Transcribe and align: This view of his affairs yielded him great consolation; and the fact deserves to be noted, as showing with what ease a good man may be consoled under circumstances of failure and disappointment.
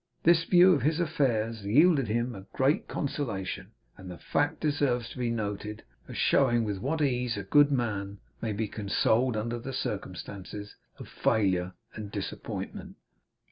This 0.23 0.45
view 0.45 0.73
of 0.73 0.81
his 0.81 0.99
affairs 0.99 1.63
yielded 1.63 2.07
him 2.07 2.47
great 2.53 2.87
consolation; 2.87 3.69
and 3.97 4.09
the 4.09 4.17
fact 4.17 4.59
deserves 4.59 5.07
to 5.11 5.19
be 5.19 5.29
noted, 5.29 5.83
as 6.07 6.17
showing 6.17 6.63
with 6.63 6.79
what 6.79 7.03
ease 7.03 7.37
a 7.37 7.43
good 7.43 7.71
man 7.71 8.17
may 8.41 8.51
be 8.51 8.67
consoled 8.67 9.37
under 9.37 9.61
circumstances 9.71 10.75
of 10.97 11.07
failure 11.07 11.73
and 11.93 12.11
disappointment. 12.11 12.95